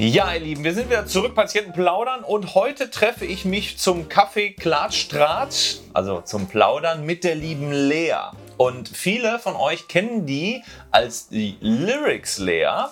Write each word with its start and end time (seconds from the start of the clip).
Ja, 0.00 0.32
ihr 0.32 0.40
Lieben, 0.40 0.64
wir 0.64 0.72
sind 0.72 0.88
wieder 0.88 1.04
zurück, 1.04 1.34
Patienten 1.34 1.74
plaudern 1.74 2.24
und 2.24 2.54
heute 2.54 2.88
treffe 2.88 3.26
ich 3.26 3.44
mich 3.44 3.76
zum 3.76 4.08
Kaffee 4.08 4.52
Klatsch 4.52 5.08
also 5.92 6.22
zum 6.22 6.48
Plaudern 6.48 7.04
mit 7.04 7.22
der 7.22 7.34
lieben 7.34 7.70
Lea. 7.70 8.30
Und 8.56 8.88
viele 8.88 9.38
von 9.38 9.56
euch 9.56 9.88
kennen 9.88 10.24
die 10.24 10.62
als 10.90 11.28
die 11.28 11.58
Lyrics 11.60 12.38
Lea 12.38 12.86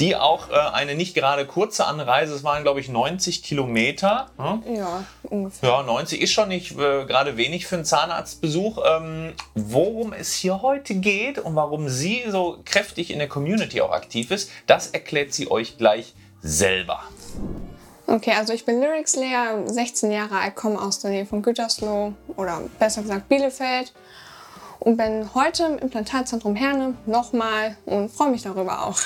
die 0.00 0.16
auch 0.16 0.50
äh, 0.50 0.54
eine 0.54 0.94
nicht 0.94 1.14
gerade 1.14 1.46
kurze 1.46 1.86
Anreise, 1.86 2.34
es 2.34 2.44
waren 2.44 2.62
glaube 2.62 2.80
ich 2.80 2.88
90 2.88 3.42
Kilometer. 3.42 4.30
Hm? 4.36 4.62
Ja, 4.74 5.04
ungefähr. 5.30 5.68
Ja, 5.68 5.82
90 5.82 6.20
ist 6.20 6.32
schon 6.32 6.48
nicht 6.48 6.72
äh, 6.72 7.04
gerade 7.06 7.36
wenig 7.36 7.66
für 7.66 7.76
einen 7.76 7.84
Zahnarztbesuch. 7.84 8.78
Ähm, 8.86 9.32
worum 9.54 10.12
es 10.12 10.32
hier 10.32 10.62
heute 10.62 10.94
geht 10.94 11.38
und 11.38 11.54
warum 11.56 11.88
sie 11.88 12.24
so 12.28 12.58
kräftig 12.64 13.10
in 13.10 13.18
der 13.18 13.28
Community 13.28 13.80
auch 13.80 13.92
aktiv 13.92 14.30
ist, 14.30 14.50
das 14.66 14.88
erklärt 14.88 15.32
sie 15.32 15.50
euch 15.50 15.78
gleich 15.78 16.14
selber. 16.40 17.02
Okay, 18.06 18.32
also 18.32 18.54
ich 18.54 18.64
bin 18.64 18.80
Lyrics 18.80 19.16
Lea, 19.16 19.66
16 19.66 20.10
Jahre 20.10 20.38
alt, 20.38 20.56
komme 20.56 20.80
aus 20.80 20.98
der 21.00 21.10
Nähe 21.10 21.26
von 21.26 21.42
Gütersloh 21.42 22.14
oder 22.36 22.62
besser 22.78 23.02
gesagt 23.02 23.28
Bielefeld 23.28 23.92
und 24.80 24.96
bin 24.96 25.34
heute 25.34 25.64
im 25.64 25.78
Implantatzentrum 25.78 26.56
Herne 26.56 26.94
nochmal 27.04 27.76
und 27.84 28.10
freue 28.10 28.30
mich 28.30 28.42
darüber 28.42 28.86
auch. 28.86 28.98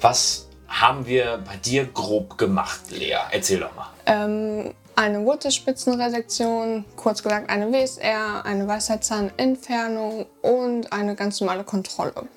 Was 0.00 0.48
haben 0.80 1.06
wir 1.06 1.42
bei 1.46 1.56
dir 1.56 1.84
grob 1.86 2.38
gemacht, 2.38 2.90
Lea? 2.90 3.18
Erzähl 3.30 3.60
doch 3.60 3.74
mal. 3.74 3.88
Ähm, 4.06 4.74
eine 4.96 5.24
Wurzelspitzenresektion, 5.24 6.84
kurz 6.96 7.22
gesagt 7.22 7.48
eine 7.50 7.72
WSR, 7.72 8.44
eine 8.44 8.66
Weisheitszahnentfernung 8.66 10.26
und 10.42 10.92
eine 10.92 11.14
ganz 11.14 11.40
normale 11.40 11.64
Kontrolle. 11.64 12.28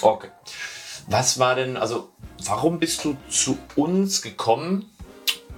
Okay. 0.00 0.28
Was 1.08 1.38
war 1.38 1.54
denn, 1.54 1.76
also 1.76 2.10
warum 2.44 2.78
bist 2.78 3.04
du 3.04 3.16
zu 3.28 3.58
uns 3.76 4.22
gekommen 4.22 4.91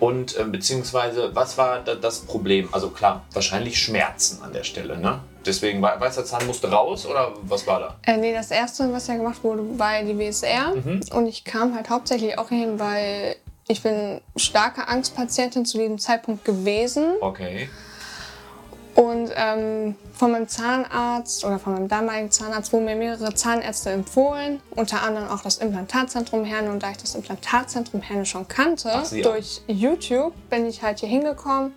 und 0.00 0.36
äh, 0.36 0.44
beziehungsweise 0.44 1.34
was 1.34 1.56
war 1.56 1.80
da 1.80 1.94
das 1.94 2.20
Problem? 2.20 2.69
Also 2.72 2.91
klar, 2.91 3.24
wahrscheinlich 3.32 3.78
Schmerzen 3.78 4.42
an 4.42 4.52
der 4.52 4.64
Stelle, 4.64 4.98
ne? 4.98 5.20
Deswegen, 5.46 5.82
weißer 5.82 6.24
Zahn 6.24 6.46
musste 6.46 6.70
raus 6.70 7.06
oder 7.06 7.34
was 7.42 7.66
war 7.66 7.80
da? 7.80 7.96
Äh, 8.06 8.16
nee, 8.16 8.32
das 8.32 8.50
erste, 8.50 8.91
was 8.92 9.06
ja 9.08 9.16
gemacht 9.16 9.44
wurde, 9.44 9.62
war 9.78 10.02
die 10.02 10.19
WSR. 10.19 10.74
Mhm. 10.74 11.00
Und 11.12 11.27
ich 11.27 11.44
kam 11.44 11.74
halt 11.74 11.91
hauptsächlich 11.91 12.38
auch 12.38 12.48
hin, 12.48 12.78
weil 12.78 13.36
ich 13.69 13.82
bin 13.82 14.20
starke 14.36 14.88
Angstpatientin 14.88 15.66
zu 15.66 15.78
diesem 15.78 15.98
Zeitpunkt 15.98 16.44
gewesen. 16.44 17.14
Okay. 17.20 17.69
Und 18.95 19.33
ähm, 19.34 19.97
von 20.12 20.31
meinem 20.31 20.48
Zahnarzt 20.48 21.45
oder 21.45 21.59
von 21.59 21.73
meinem 21.75 21.89
damaligen 21.89 22.31
Zahnarzt 22.31 22.73
wurden 22.73 22.84
mir 22.84 22.95
mehrere 22.95 23.34
Zahnärzte 23.34 23.91
empfohlen, 23.91 24.61
unter 24.70 25.03
anderem 25.03 25.28
auch 25.28 25.42
das 25.42 25.59
Implantatzentrum 25.59 26.45
Herne. 26.45 26.70
Und 26.70 26.83
da 26.83 26.91
ich 26.91 26.98
das 26.98 27.17
Implantatzentrum 27.17 28.03
Herne 28.03 28.25
schon 28.25 28.47
kannte, 28.47 28.91
Ach, 28.92 29.11
durch 29.11 29.62
YouTube, 29.67 30.33
bin 30.48 30.67
ich 30.67 30.83
halt 30.83 31.00
hier 31.00 31.09
hingekommen 31.09 31.75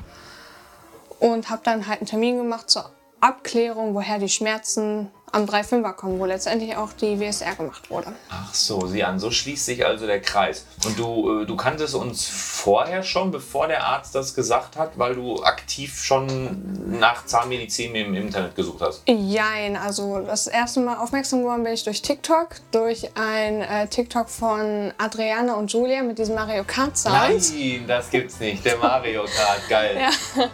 und 1.20 1.50
habe 1.50 1.62
dann 1.64 1.88
halt 1.88 2.02
einen 2.02 2.08
Termin 2.08 2.38
gemacht 2.38 2.70
zur 2.70 2.92
Abklärung, 3.20 3.95
woher 3.95 4.20
die 4.20 4.30
Schmerzen 4.30 5.12
am 5.31 5.45
3,5er 5.45 5.94
kommen, 5.94 6.20
wo 6.20 6.25
letztendlich 6.25 6.75
auch 6.75 6.94
die 6.94 7.20
WSR 7.20 7.56
gemacht 7.56 7.89
wurde. 7.89 8.14
Ach 8.30 8.53
so, 8.53 8.88
sieh 8.88 9.03
an, 9.03 9.20
so 9.20 9.30
schließt 9.30 9.66
sich 9.66 9.86
also 9.86 10.08
der 10.08 10.22
Kreis. 10.22 10.66
Und 10.86 10.97
du, 10.97 11.42
äh, 11.42 11.45
du 11.45 11.56
kanntest 11.58 11.95
uns 11.95 12.25
vorher 12.25 13.03
schon, 13.03 13.31
bevor 13.31 13.67
der 13.67 13.83
Arzt 13.83 14.16
das 14.16 14.33
gesagt 14.33 14.78
hat, 14.78 14.98
weil 14.98 15.16
du 15.16 15.44
aktiv 15.44 16.02
schon 16.02 16.98
nach 17.00 17.25
Zahnmedizin 17.25 17.94
im 17.95 18.16
Internet 18.16 18.55
gesucht 18.55 18.81
hast? 18.81 19.03
Jein, 19.08 19.75
also 19.75 20.20
das 20.20 20.48
erste 20.48 20.80
Mal 20.80 20.98
aufmerksam 20.98 21.42
geworden 21.42 21.64
bin 21.64 21.73
ich 21.73 21.83
durch 21.83 22.02
TikTok, 22.02 22.50
durch 22.72 23.09
ein 23.16 23.61
äh, 23.61 23.88
TikTok 23.88 24.30
von 24.30 24.94
Adriana 24.98 25.55
und 25.55 25.72
Julia 25.72 26.03
mit 26.03 26.17
diesem 26.17 26.36
Mario 26.36 26.64
Kart 26.66 26.98
Sound. 26.98 27.16
Nein, 27.16 27.86
das 27.86 28.09
gibt's 28.09 28.39
nicht, 28.39 28.64
der 28.64 28.78
Mario 28.78 29.25
Kart, 29.25 29.61
geil. 29.70 29.98
ja, 30.36 30.50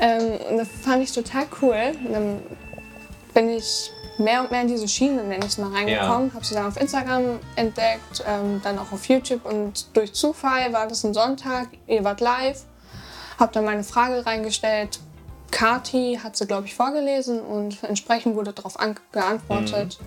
ähm, 0.00 0.56
das 0.56 0.68
fand 0.82 1.02
ich 1.02 1.12
total 1.12 1.46
cool. 1.60 1.92
Dann 2.10 2.40
bin 3.36 3.50
ich 3.50 3.92
mehr 4.16 4.40
und 4.40 4.50
mehr 4.50 4.62
in 4.62 4.68
diese 4.68 4.88
Schiene, 4.88 5.22
nenne 5.22 5.44
ich 5.44 5.52
es 5.52 5.58
mal, 5.58 5.70
reingekommen. 5.70 6.28
Ja. 6.28 6.34
Habe 6.34 6.44
sie 6.44 6.54
dann 6.54 6.66
auf 6.66 6.80
Instagram 6.80 7.38
entdeckt, 7.54 8.24
ähm, 8.26 8.62
dann 8.64 8.78
auch 8.78 8.90
auf 8.92 9.06
YouTube 9.06 9.44
und 9.44 9.94
durch 9.94 10.14
Zufall 10.14 10.72
war 10.72 10.88
das 10.88 11.04
ein 11.04 11.12
Sonntag, 11.12 11.68
ihr 11.86 12.02
wart 12.02 12.22
live, 12.22 12.64
habe 13.38 13.52
dann 13.52 13.66
meine 13.66 13.84
Frage 13.84 14.24
reingestellt. 14.24 15.00
Kati 15.50 16.18
hat 16.22 16.34
sie, 16.34 16.46
glaube 16.46 16.66
ich, 16.66 16.74
vorgelesen 16.74 17.40
und 17.40 17.84
entsprechend 17.84 18.36
wurde 18.36 18.54
darauf 18.54 18.78
geantwortet. 19.12 19.98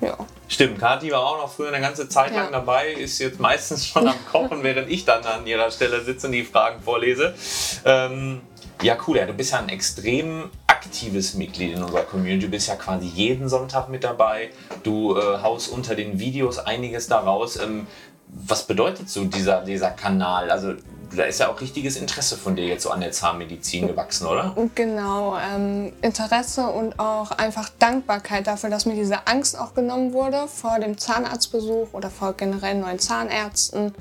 Mhm. 0.00 0.06
Ja. 0.08 0.18
Stimmt, 0.48 0.80
Kati 0.80 1.12
war 1.12 1.24
auch 1.24 1.38
noch 1.38 1.52
früher 1.52 1.68
eine 1.68 1.80
ganze 1.80 2.08
Zeit 2.08 2.34
lang 2.34 2.46
ja. 2.46 2.50
dabei, 2.50 2.92
ist 2.92 3.20
jetzt 3.20 3.38
meistens 3.38 3.86
schon 3.86 4.08
am 4.08 4.26
Kochen, 4.30 4.64
während 4.64 4.90
ich 4.90 5.04
dann 5.04 5.24
an 5.24 5.46
ihrer 5.46 5.70
Stelle 5.70 6.02
sitze 6.02 6.26
und 6.26 6.32
die 6.32 6.44
Fragen 6.44 6.82
vorlese. 6.82 7.32
Ähm, 7.84 8.40
ja, 8.82 8.98
cool. 9.06 9.18
Ja, 9.18 9.26
du 9.26 9.32
bist 9.32 9.52
ja 9.52 9.60
ein 9.60 9.68
extrem 9.68 10.50
aktives 10.86 11.34
Mitglied 11.34 11.76
in 11.76 11.82
unserer 11.82 12.02
Community. 12.02 12.46
Du 12.46 12.50
bist 12.50 12.68
ja 12.68 12.76
quasi 12.76 13.06
jeden 13.06 13.48
Sonntag 13.48 13.88
mit 13.88 14.04
dabei. 14.04 14.50
Du 14.82 15.16
äh, 15.16 15.38
haust 15.42 15.70
unter 15.70 15.94
den 15.94 16.18
Videos 16.18 16.58
einiges 16.58 17.08
daraus. 17.08 17.56
Ähm, 17.56 17.86
was 18.28 18.66
bedeutet 18.66 19.08
so 19.08 19.24
dieser, 19.24 19.62
dieser 19.62 19.90
Kanal? 19.90 20.50
Also 20.50 20.74
da 21.14 21.24
ist 21.24 21.38
ja 21.38 21.48
auch 21.48 21.60
richtiges 21.60 21.96
Interesse 21.96 22.36
von 22.36 22.56
dir 22.56 22.66
jetzt 22.66 22.82
so 22.82 22.90
an 22.90 23.00
der 23.00 23.12
Zahnmedizin 23.12 23.86
gewachsen, 23.86 24.26
oder? 24.26 24.54
Genau, 24.74 25.36
ähm, 25.38 25.92
Interesse 26.02 26.66
und 26.66 26.98
auch 26.98 27.30
einfach 27.30 27.70
Dankbarkeit 27.78 28.46
dafür, 28.46 28.70
dass 28.70 28.86
mir 28.86 28.94
diese 28.94 29.26
Angst 29.26 29.58
auch 29.58 29.74
genommen 29.74 30.12
wurde 30.12 30.48
vor 30.48 30.78
dem 30.80 30.98
Zahnarztbesuch 30.98 31.92
oder 31.92 32.10
vor 32.10 32.32
generell 32.32 32.74
neuen 32.74 32.98
Zahnärzten. 32.98 33.94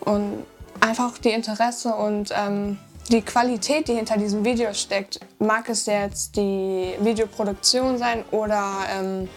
Und 0.00 0.44
einfach 0.80 1.18
die 1.18 1.30
Interesse 1.30 1.94
und 1.94 2.32
ähm, 2.34 2.78
die 3.08 3.22
Qualität, 3.22 3.88
die 3.88 3.94
hinter 3.94 4.16
diesem 4.16 4.44
Video 4.44 4.72
steckt, 4.74 5.20
mag 5.38 5.68
es 5.68 5.86
jetzt 5.86 6.36
die 6.36 6.94
Videoproduktion 7.00 7.98
sein 7.98 8.24
oder 8.30 8.84
ähm, 8.92 9.28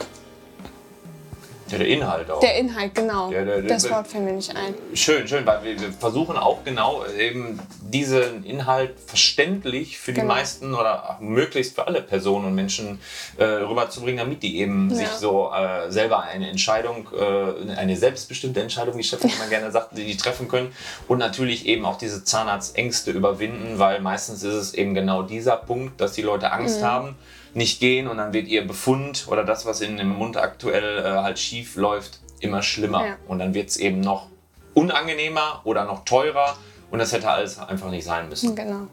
ja, 1.71 1.77
der 1.77 1.87
Inhalt 1.87 2.29
auch. 2.29 2.39
Der 2.39 2.57
Inhalt, 2.57 2.95
genau. 2.95 3.29
Der, 3.29 3.45
der, 3.45 3.61
das 3.63 3.89
Wort 3.89 4.07
fällt 4.07 4.25
mir 4.25 4.33
nicht 4.33 4.55
ein. 4.55 4.73
Schön, 4.93 5.27
schön, 5.27 5.45
weil 5.45 5.63
wir, 5.63 5.79
wir, 5.79 5.91
versuchen 5.91 6.37
auch 6.37 6.63
genau 6.63 7.05
eben 7.17 7.59
diesen 7.81 8.43
Inhalt 8.43 8.99
verständlich 9.05 9.97
für 9.97 10.13
genau. 10.13 10.23
die 10.23 10.27
meisten 10.27 10.73
oder 10.73 11.17
möglichst 11.19 11.75
für 11.75 11.87
alle 11.87 12.01
Personen 12.01 12.45
und 12.45 12.55
Menschen 12.55 12.99
äh, 13.37 13.43
rüberzubringen, 13.43 14.17
damit 14.17 14.43
die 14.43 14.57
eben 14.59 14.89
ja. 14.89 14.95
sich 14.95 15.07
so 15.09 15.51
äh, 15.51 15.91
selber 15.91 16.23
eine 16.23 16.49
Entscheidung, 16.49 17.07
äh, 17.17 17.71
eine 17.75 17.97
selbstbestimmte 17.97 18.61
Entscheidung, 18.61 18.97
wie 18.97 19.03
Stefan 19.03 19.31
immer 19.31 19.47
gerne 19.47 19.71
sagt, 19.71 19.97
die, 19.97 20.05
die 20.05 20.17
treffen 20.17 20.47
können 20.47 20.73
und 21.07 21.17
natürlich 21.17 21.65
eben 21.65 21.85
auch 21.85 21.97
diese 21.97 22.23
Zahnarztängste 22.23 23.11
überwinden, 23.11 23.79
weil 23.79 24.01
meistens 24.01 24.43
ist 24.43 24.53
es 24.53 24.73
eben 24.73 24.93
genau 24.93 25.23
dieser 25.23 25.57
Punkt, 25.57 25.99
dass 26.01 26.13
die 26.13 26.21
Leute 26.21 26.51
Angst 26.51 26.81
mhm. 26.81 26.85
haben 26.85 27.15
nicht 27.53 27.79
gehen 27.79 28.07
und 28.07 28.17
dann 28.17 28.33
wird 28.33 28.47
ihr 28.47 28.65
Befund 28.65 29.27
oder 29.27 29.43
das, 29.43 29.65
was 29.65 29.81
in 29.81 29.97
dem 29.97 30.09
Mund 30.09 30.37
aktuell 30.37 30.99
äh, 30.99 31.03
halt 31.21 31.39
schief 31.39 31.75
läuft, 31.75 32.19
immer 32.39 32.61
schlimmer. 32.61 33.05
Ja. 33.05 33.17
Und 33.27 33.39
dann 33.39 33.53
wird 33.53 33.69
es 33.69 33.77
eben 33.77 33.99
noch 33.99 34.27
unangenehmer 34.73 35.61
oder 35.63 35.85
noch 35.85 36.05
teurer 36.05 36.57
und 36.91 36.99
das 36.99 37.11
hätte 37.11 37.29
alles 37.29 37.59
einfach 37.59 37.89
nicht 37.89 38.05
sein 38.05 38.29
müssen. 38.29 38.55
Genau. 38.55 38.87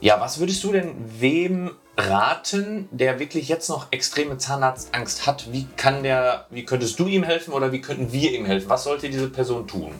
Ja, 0.00 0.20
was 0.20 0.40
würdest 0.40 0.64
du 0.64 0.72
denn 0.72 0.94
wem 1.18 1.72
raten, 1.96 2.88
der 2.90 3.18
wirklich 3.18 3.48
jetzt 3.48 3.68
noch 3.68 3.88
extreme 3.90 4.38
Zahnarztangst 4.38 5.26
hat? 5.26 5.52
Wie 5.52 5.66
kann 5.76 6.02
der, 6.02 6.46
wie 6.50 6.64
könntest 6.64 6.98
du 6.98 7.06
ihm 7.06 7.22
helfen 7.22 7.52
oder 7.52 7.72
wie 7.72 7.80
könnten 7.80 8.12
wir 8.12 8.32
ihm 8.32 8.46
helfen? 8.46 8.70
Was 8.70 8.84
sollte 8.84 9.10
diese 9.10 9.28
Person 9.28 9.66
tun? 9.66 9.94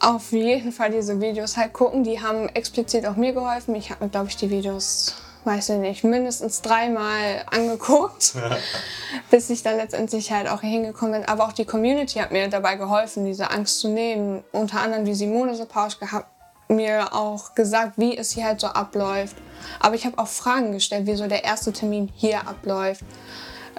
Auf 0.00 0.30
jeden 0.30 0.70
Fall 0.70 0.92
diese 0.92 1.20
Videos 1.20 1.56
halt 1.56 1.72
gucken. 1.72 2.04
Die 2.04 2.20
haben 2.20 2.48
explizit 2.50 3.04
auch 3.06 3.16
mir 3.16 3.32
geholfen. 3.32 3.74
Ich 3.74 3.90
habe 3.90 4.04
mir, 4.04 4.10
glaube 4.10 4.28
ich, 4.28 4.36
die 4.36 4.48
Videos 4.48 5.16
weiß 5.48 5.70
ich 5.70 5.78
nicht, 5.78 6.04
mindestens 6.04 6.60
dreimal 6.60 7.42
angeguckt, 7.50 8.34
bis 9.30 9.48
ich 9.48 9.62
dann 9.62 9.78
letztendlich 9.78 10.30
halt 10.30 10.46
auch 10.46 10.60
hier 10.60 10.70
hingekommen 10.70 11.20
bin. 11.20 11.28
Aber 11.28 11.46
auch 11.46 11.52
die 11.52 11.64
Community 11.64 12.18
hat 12.18 12.32
mir 12.32 12.48
dabei 12.48 12.76
geholfen, 12.76 13.24
diese 13.24 13.50
Angst 13.50 13.80
zu 13.80 13.88
nehmen. 13.88 14.44
Unter 14.52 14.82
anderem 14.82 15.06
die 15.06 15.14
Simone 15.14 15.54
Sapauschke 15.54 16.12
hat 16.12 16.26
mir 16.68 17.14
auch 17.14 17.54
gesagt, 17.54 17.94
wie 17.96 18.14
es 18.16 18.32
hier 18.32 18.44
halt 18.44 18.60
so 18.60 18.66
abläuft. 18.66 19.36
Aber 19.80 19.94
ich 19.94 20.04
habe 20.04 20.18
auch 20.18 20.28
Fragen 20.28 20.72
gestellt, 20.72 21.06
wie 21.06 21.14
so 21.14 21.26
der 21.26 21.44
erste 21.44 21.72
Termin 21.72 22.12
hier 22.14 22.46
abläuft. 22.46 23.02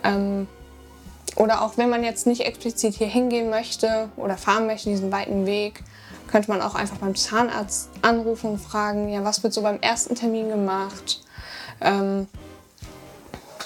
Ähm, 0.04 0.48
oder 1.36 1.62
auch 1.62 1.78
wenn 1.78 1.90
man 1.90 2.04
jetzt 2.04 2.26
nicht 2.26 2.42
explizit 2.42 2.96
hier 2.96 3.08
hingehen 3.08 3.52
möchte 3.52 4.10
oder 4.18 4.38
fahren 4.38 4.66
möchte, 4.66 4.90
diesen 4.90 5.12
weiten 5.12 5.46
Weg, 5.46 5.84
könnte 6.32 6.50
man 6.50 6.64
auch 6.64 6.74
einfach 6.74 6.98
beim 6.98 7.16
Zahnarzt 7.16 7.90
anrufen 8.02 8.54
und 8.54 8.60
fragen, 8.60 9.08
ja, 9.10 9.24
was 9.24 9.44
wird 9.44 9.54
so 9.54 9.62
beim 9.62 9.80
ersten 9.82 10.16
Termin 10.16 10.50
gemacht? 10.50 11.22
Ähm, 11.82 12.28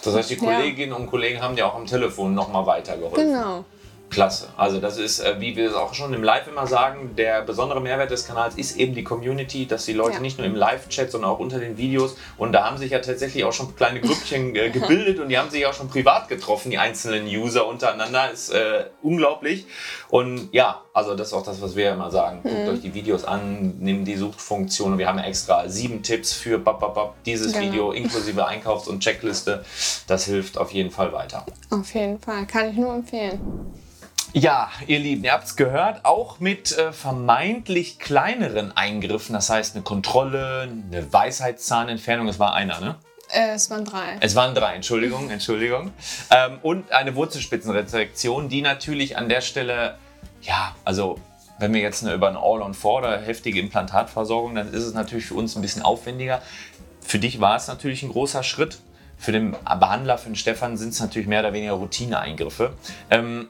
das 0.04 0.15
heißt, 0.15 0.30
die 0.30 0.36
Kolleginnen 0.36 0.92
ja. 0.92 0.98
und 0.98 1.07
Kollegen 1.07 1.42
haben 1.42 1.56
dir 1.56 1.65
auch 1.65 1.75
am 1.75 1.86
Telefon 1.86 2.33
nochmal 2.33 2.65
weitergeholfen. 2.65 3.27
Genau. 3.27 3.65
Klasse. 4.13 4.50
Also 4.56 4.80
das 4.80 4.98
ist, 4.98 5.19
äh, 5.19 5.39
wie 5.39 5.56
wir 5.56 5.69
es 5.69 5.75
auch 5.75 5.94
schon 5.94 6.13
im 6.13 6.24
Live 6.24 6.48
immer 6.48 6.68
sagen, 6.68 7.15
der 7.18 7.42
besondere 7.42 7.81
Mehrwert 7.81 8.12
des 8.12 8.25
Kanals 8.25 8.56
ist 8.56 8.77
eben 8.77 8.95
die 8.95 9.04
Community, 9.04 9.65
dass 9.65 9.86
die 9.86 9.94
Leute 9.94 10.15
ja. 10.15 10.19
nicht 10.19 10.38
nur 10.38 10.48
im 10.48 10.56
Live-Chat, 10.56 11.12
sondern 11.12 11.31
auch 11.31 11.39
unter 11.39 11.60
den 11.60 11.77
Videos 11.77 12.15
und 12.38 12.54
da 12.54 12.65
haben 12.65 12.77
sich 12.77 12.92
ja 12.92 13.00
tatsächlich 13.00 13.44
auch 13.44 13.54
schon 13.54 13.75
kleine 13.75 14.00
Grüppchen 14.00 14.56
äh, 14.56 14.69
gebildet 14.71 15.19
und 15.19 15.30
die 15.30 15.38
haben 15.38 15.50
sich 15.50 15.65
auch 15.65 15.74
schon 15.74 15.89
privat 15.89 16.30
getroffen, 16.30 16.71
die 16.71 16.77
einzelnen 16.77 17.25
User 17.25 17.68
untereinander. 17.68 18.31
Ist 18.31 18.51
äh, 18.51 18.86
unglaublich. 19.01 19.65
Und 20.10 20.50
ja, 20.51 20.81
also 20.94 21.15
das 21.15 21.27
ist 21.27 21.33
auch 21.33 21.44
das, 21.44 21.62
was 21.62 21.75
wir 21.75 21.92
immer 21.92 22.12
sagen. 22.12 22.42
Guckt 22.44 22.56
mhm. 22.56 22.69
euch 22.69 22.81
die 22.81 22.94
Videos 22.94 23.25
an, 23.25 23.80
nehmt 23.80 24.07
die 24.07 24.15
Suchfunktion. 24.15 24.98
Wir 24.98 25.07
haben 25.07 25.18
ja 25.18 25.25
extra 25.25 25.68
sieben 25.68 26.04
Tipps 26.04 26.33
für 26.33 26.60
bap, 26.60 26.80
bap, 26.80 26.94
bap, 26.94 27.15
dieses 27.25 27.54
genau. 27.54 27.65
Video 27.65 27.92
inklusive 27.92 28.45
Einkaufs- 28.45 28.88
und 28.88 29.00
Checkliste. 29.00 29.65
Das 30.07 30.25
hilft 30.25 30.57
auf 30.57 30.71
jeden 30.71 30.92
Fall 30.92 31.12
weiter. 31.13 31.45
Auf 31.71 31.94
jeden 31.94 32.19
Fall, 32.19 32.45
kann 32.45 32.69
ich 32.69 32.77
nur 32.77 32.94
empfehlen. 32.94 33.82
Ja, 34.35 34.71
ihr 34.88 34.97
Lieben, 34.97 35.24
ihr 35.24 35.31
habt 35.31 35.45
es 35.45 35.56
gehört, 35.56 36.06
auch 36.06 36.39
mit 36.39 36.75
äh, 36.75 36.91
vermeintlich 36.91 38.00
kleineren 38.00 38.75
Eingriffen, 38.75 39.33
das 39.33 39.51
heißt 39.51 39.75
eine 39.75 39.83
Kontrolle, 39.83 40.63
eine 40.63 41.13
Weisheitszahnentfernung, 41.13 42.27
es 42.27 42.39
war 42.39 42.56
einer, 42.56 42.80
ne? 42.80 42.95
Äh, 43.31 43.51
es 43.53 43.69
waren 43.69 43.85
drei. 43.85 44.18
Es 44.21 44.33
waren 44.33 44.56
drei, 44.56 44.74
Entschuldigung, 44.74 45.30
Entschuldigung. 45.30 45.91
Ähm, 46.31 46.57
und 46.63 46.91
eine 46.91 47.13
Wurzelspitzenresektion, 47.13 48.50
die 48.50 48.63
natürlich 48.63 49.18
an 49.18 49.30
der 49.30 49.41
Stelle, 49.41 50.00
ja, 50.41 50.75
also 50.83 51.19
wenn 51.59 51.71
wir 51.71 51.81
jetzt 51.81 52.03
eine, 52.03 52.15
über 52.15 52.27
ein 52.27 52.36
All-on-4 52.36 52.86
oder 52.86 53.21
heftige 53.21 53.59
Implantatversorgung, 53.59 54.56
dann 54.56 54.74
ist 54.74 54.83
es 54.83 54.95
natürlich 54.95 55.27
für 55.27 55.36
uns 55.36 55.56
ein 55.56 55.62
bisschen 55.62 55.83
aufwendiger. 55.83 56.41
Für 57.01 57.19
dich 57.19 57.39
war 57.39 57.56
es 57.56 57.68
natürlich 57.68 58.01
ein 58.01 58.09
großer 58.09 58.41
Schritt. 58.41 58.79
Für 59.15 59.31
den 59.31 59.51
Behandler, 59.51 60.18
für 60.18 60.29
den 60.29 60.36
Stefan, 60.36 60.75
sind 60.75 60.89
es 60.89 61.00
natürlich 61.00 61.27
mehr 61.27 61.41
oder 61.41 61.53
weniger 61.53 61.74
Routineeingriffe. 61.74 62.74
Ähm, 63.12 63.50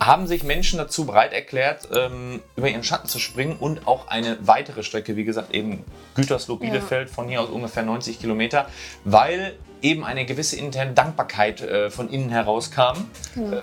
haben 0.00 0.26
sich 0.26 0.42
Menschen 0.42 0.78
dazu 0.78 1.04
bereit 1.04 1.32
erklärt, 1.32 1.88
ähm, 1.94 2.40
über 2.56 2.68
ihren 2.68 2.82
Schatten 2.82 3.06
zu 3.06 3.18
springen 3.18 3.56
und 3.60 3.86
auch 3.86 4.08
eine 4.08 4.38
weitere 4.40 4.82
Strecke, 4.82 5.16
wie 5.16 5.24
gesagt, 5.24 5.54
eben 5.54 5.84
Gütersloh-Bielefeld, 6.14 7.08
ja. 7.08 7.14
von 7.14 7.28
hier 7.28 7.42
aus 7.42 7.50
ungefähr 7.50 7.82
90 7.82 8.18
Kilometer, 8.18 8.66
weil 9.04 9.54
eben 9.82 10.04
eine 10.04 10.24
gewisse 10.24 10.56
interne 10.56 10.92
Dankbarkeit 10.92 11.60
äh, 11.60 11.90
von 11.90 12.08
innen 12.08 12.30
herauskam. 12.30 13.10
Genau. 13.34 13.62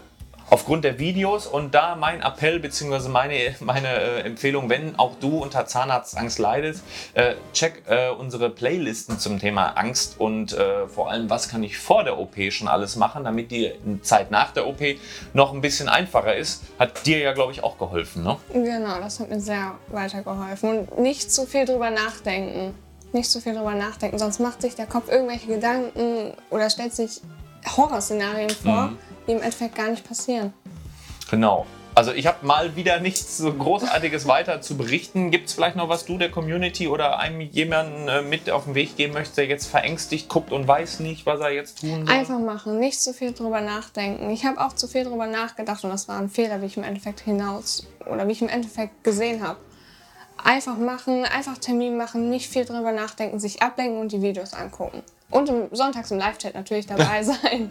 Aufgrund 0.49 0.85
der 0.85 0.97
Videos 0.97 1.45
und 1.45 1.75
da 1.75 1.97
mein 1.97 2.21
Appell 2.21 2.59
bzw. 2.59 3.09
meine, 3.09 3.55
meine 3.59 3.89
äh, 3.89 4.19
Empfehlung, 4.21 4.69
wenn 4.69 4.97
auch 4.97 5.15
du 5.19 5.39
unter 5.39 5.65
Zahnarztangst 5.65 6.39
leidest, 6.39 6.83
äh, 7.15 7.35
check 7.51 7.83
äh, 7.88 8.09
unsere 8.11 8.49
Playlisten 8.49 9.19
zum 9.19 9.39
Thema 9.39 9.71
Angst 9.71 10.17
und 10.19 10.53
äh, 10.53 10.88
vor 10.88 11.11
allem, 11.11 11.29
was 11.29 11.49
kann 11.49 11.63
ich 11.63 11.77
vor 11.77 12.05
der 12.05 12.17
OP 12.17 12.35
schon 12.51 12.69
alles 12.69 12.95
machen, 12.95 13.25
damit 13.25 13.51
die 13.51 13.73
Zeit 14.03 14.31
nach 14.31 14.51
der 14.51 14.67
OP 14.67 14.79
noch 15.33 15.53
ein 15.53 15.59
bisschen 15.59 15.89
einfacher 15.89 16.35
ist. 16.35 16.63
Hat 16.79 17.05
dir 17.05 17.19
ja, 17.19 17.33
glaube 17.33 17.51
ich, 17.51 17.61
auch 17.61 17.77
geholfen, 17.77 18.23
ne? 18.23 18.38
Genau, 18.53 18.99
das 19.01 19.19
hat 19.19 19.29
mir 19.29 19.41
sehr 19.41 19.73
weitergeholfen. 19.89 20.69
Und 20.69 20.99
nicht 20.99 21.29
zu 21.29 21.45
viel 21.45 21.65
drüber 21.65 21.89
nachdenken. 21.89 22.73
Nicht 23.11 23.29
zu 23.29 23.41
viel 23.41 23.53
drüber 23.53 23.73
nachdenken, 23.73 24.17
sonst 24.17 24.39
macht 24.39 24.61
sich 24.61 24.75
der 24.75 24.85
Kopf 24.85 25.09
irgendwelche 25.09 25.47
Gedanken 25.47 26.33
oder 26.49 26.69
stellt 26.69 26.94
sich 26.94 27.21
Horrorszenarien 27.75 28.49
vor. 28.49 28.88
Mhm 28.88 29.06
die 29.27 29.33
im 29.33 29.41
Endeffekt 29.41 29.75
gar 29.75 29.89
nicht 29.89 30.07
passieren. 30.07 30.53
Genau. 31.29 31.65
Also 31.97 32.12
ich 32.12 32.27
habe 32.27 32.45
mal 32.45 32.75
wieder 32.75 33.00
nichts 33.00 33.38
so 33.38 33.51
Großartiges 33.51 34.27
weiter 34.27 34.62
zu 34.62 34.77
berichten. 34.77 35.31
Gibt 35.31 35.47
es 35.47 35.56
vielleicht 35.56 35.75
noch 35.75 35.89
was 35.89 36.06
du 36.06 36.19
der 36.19 36.29
Community 36.29 36.88
oder 36.88 37.18
einem 37.18 37.41
jemanden 37.41 38.07
äh, 38.07 38.21
mit 38.21 38.51
auf 38.51 38.65
den 38.65 38.75
Weg 38.75 38.97
geben 38.97 39.13
möchtest, 39.13 39.38
der 39.39 39.47
jetzt 39.47 39.65
verängstigt 39.65 40.29
guckt 40.29 40.51
und 40.51 40.68
weiß 40.68 41.00
nicht, 41.00 41.25
was 41.25 41.39
er 41.39 41.50
jetzt 41.50 41.81
tun 41.81 42.06
soll? 42.06 42.15
Einfach 42.15 42.38
machen, 42.38 42.77
nicht 42.77 43.01
zu 43.01 43.13
viel 43.13 43.33
drüber 43.33 43.62
nachdenken. 43.62 44.29
Ich 44.29 44.45
habe 44.45 44.62
auch 44.62 44.74
zu 44.74 44.88
viel 44.88 45.06
drüber 45.06 45.25
nachgedacht 45.25 45.83
und 45.83 45.89
das 45.89 46.07
war 46.07 46.19
ein 46.19 46.30
Fehler, 46.30 46.62
wie 46.62 46.68
ich 46.68 46.77
im 46.77 46.83
Endeffekt 46.83 47.21
hinaus 47.21 47.88
oder 48.06 48.27
wie 48.27 48.33
ich 48.33 48.44
im 48.44 48.50
Endeffekt 48.50 49.03
gesehen 49.03 49.41
habe. 49.41 49.57
Einfach 50.47 50.77
machen, 50.77 51.25
einfach 51.25 51.57
Termin 51.57 51.97
machen, 51.97 52.29
nicht 52.29 52.49
viel 52.49 52.63
drüber 52.63 52.94
nachdenken, 52.94 53.38
sich 53.38 53.61
ablenken 53.61 53.99
und 53.99 54.13
die 54.13 54.21
Videos 54.21 54.53
angucken. 54.53 55.03
Und 55.29 55.51
sonntags 55.75 56.09
im 56.11 56.19
Live-Chat 56.19 56.55
natürlich 56.55 56.88
dabei 56.88 57.21
sein. 57.23 57.69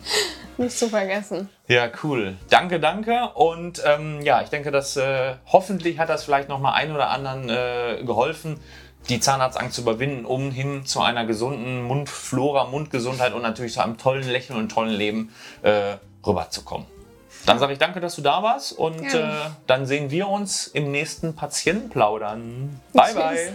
Nicht 0.59 0.79
zu 0.79 0.91
vergessen. 0.91 1.49
Ja, 1.69 1.89
cool. 2.05 2.37
Danke, 2.51 2.79
danke. 2.79 3.31
Und 3.33 3.83
ähm, 3.87 4.21
ja, 4.21 4.43
ich 4.43 4.51
denke, 4.51 4.71
dass 4.71 4.99
äh, 4.99 5.37
hoffentlich 5.47 5.99
hat 5.99 6.11
das 6.11 6.25
vielleicht 6.25 6.51
noch 6.51 6.61
mal 6.61 6.75
einen 6.75 6.95
oder 6.95 7.09
anderen 7.09 7.49
äh, 7.49 8.05
geholfen, 8.05 8.61
die 9.09 9.21
Zahnarztangst 9.21 9.77
zu 9.77 9.81
überwinden, 9.81 10.27
um 10.27 10.51
hin 10.51 10.85
zu 10.85 11.01
einer 11.01 11.25
gesunden 11.25 11.83
Mundflora, 11.83 12.67
Mundgesundheit 12.67 13.33
und 13.33 13.41
natürlich 13.41 13.73
zu 13.73 13.81
einem 13.81 13.97
tollen 13.97 14.29
Lächeln 14.29 14.59
und 14.59 14.69
tollen 14.69 14.93
Leben 14.93 15.33
äh, 15.63 15.95
rüberzukommen. 16.27 16.87
Dann 17.47 17.59
sage 17.59 17.73
ich 17.73 17.79
danke, 17.79 18.01
dass 18.01 18.17
du 18.17 18.23
da 18.23 18.43
warst 18.43 18.73
und 18.73 19.03
äh, 19.03 19.29
dann 19.67 19.87
sehen 19.87 20.11
wir 20.11 20.29
uns 20.29 20.67
im 20.67 20.91
nächsten 20.91 21.35
Patientenplaudern. 21.35 22.81
Bye, 22.93 23.05
Tschüss. 23.07 23.15
bye. 23.15 23.53